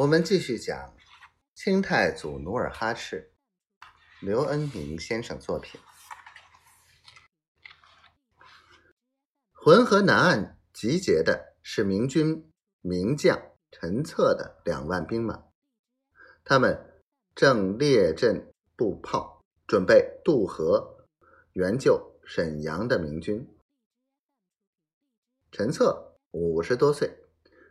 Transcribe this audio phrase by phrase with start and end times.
[0.00, 0.96] 我们继续讲
[1.54, 3.34] 清太祖努尔哈赤，
[4.22, 5.78] 刘恩明先生作品。
[9.52, 12.50] 浑河南岸集结的是明军
[12.80, 13.38] 名将
[13.70, 15.44] 陈策的两万兵马，
[16.44, 17.02] 他们
[17.34, 21.04] 正列阵布炮，准备渡河
[21.52, 23.46] 援救沈阳的明军。
[25.52, 27.18] 陈策五十多岁，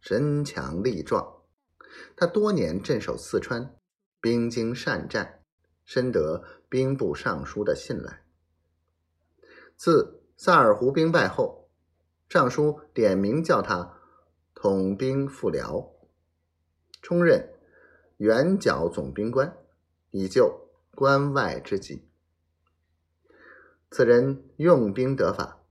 [0.00, 1.41] 身强力壮。
[2.16, 3.74] 他多年镇守四川，
[4.20, 5.42] 兵精善战，
[5.84, 8.24] 深得兵部尚书的信赖。
[9.76, 11.68] 自萨尔浒兵败后，
[12.28, 13.98] 尚书点名叫他
[14.54, 15.92] 统兵赴辽，
[17.00, 17.52] 充任
[18.16, 19.56] 圆角总兵官，
[20.10, 22.08] 以救关外之急。
[23.90, 25.62] 此人用兵得法，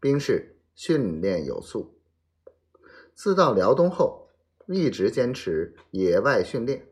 [0.00, 2.00] 兵士训练有素。
[3.14, 4.27] 自到辽东后。
[4.70, 6.86] 一直坚持野外训练，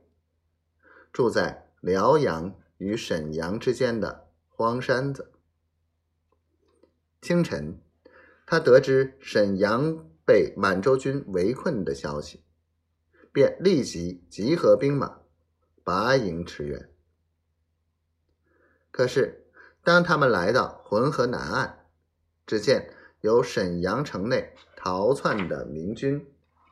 [1.12, 5.30] 住在辽阳与沈阳之间的荒山子。
[7.20, 7.78] 清晨，
[8.46, 12.42] 他得知沈阳被满洲军围困的消息，
[13.30, 15.20] 便立即集合兵马，
[15.84, 16.88] 拔营驰援。
[18.90, 19.44] 可是，
[19.84, 21.86] 当他们来到浑河南岸，
[22.46, 26.26] 只见由沈阳城内逃窜的明军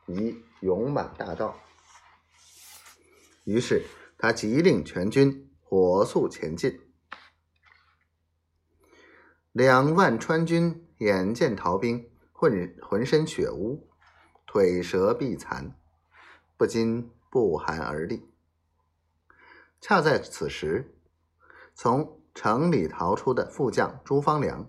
[0.07, 0.41] 已。
[0.65, 1.59] 勇满大道，
[3.43, 3.85] 于是
[4.17, 6.81] 他急令全军火速前进。
[9.51, 13.87] 两万川军眼见逃兵浑浑身血污，
[14.47, 15.79] 腿折臂残，
[16.57, 18.27] 不禁不寒而栗。
[19.79, 20.97] 恰在此时，
[21.75, 24.67] 从城里逃出的副将朱方良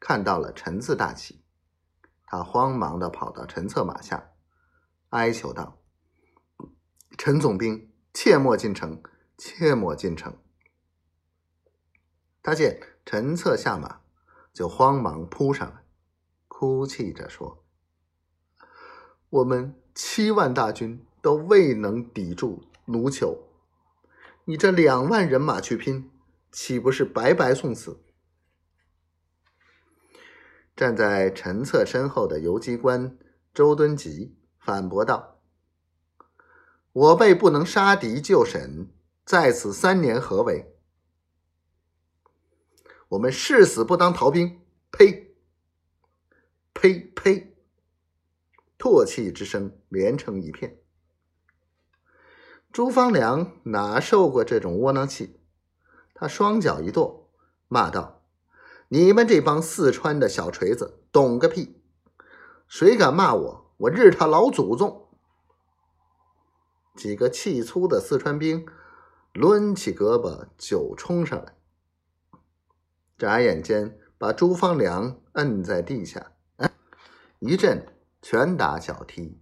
[0.00, 1.44] 看到了陈字大旗，
[2.24, 4.30] 他慌忙的跑到陈策马下。
[5.14, 5.80] 哀求道
[7.16, 9.00] ：“陈总兵，切莫进城，
[9.38, 10.36] 切莫进城。”
[12.42, 14.00] 他见陈策下马，
[14.52, 15.84] 就慌忙扑上来，
[16.48, 17.64] 哭泣着说
[19.30, 23.38] ：“我们七万大军都未能抵住奴酋，
[24.46, 26.10] 你这两万人马去拼，
[26.50, 28.02] 岂不是白白送死？”
[30.74, 33.16] 站在陈策身后的游击官
[33.54, 34.36] 周敦吉。
[34.64, 35.42] 反驳道
[36.90, 38.88] ：“我辈不能杀敌救沈，
[39.22, 40.74] 在此三年何为？
[43.08, 45.36] 我们誓死不当逃兵！”呸！
[46.72, 47.54] 呸呸！
[48.78, 50.78] 唾弃之声连成一片。
[52.72, 55.38] 朱方良哪受过这种窝囊气？
[56.14, 57.28] 他双脚一跺，
[57.68, 58.22] 骂道
[58.88, 61.82] ：“你们这帮四川的小锤子，懂个屁！
[62.66, 65.08] 谁敢骂我？”我日他老祖宗！
[66.94, 68.64] 几个气粗的四川兵
[69.32, 71.56] 抡起胳膊就冲上来，
[73.18, 76.32] 眨眼间把朱方良摁在地下，
[77.40, 77.84] 一阵
[78.22, 79.40] 拳打脚踢，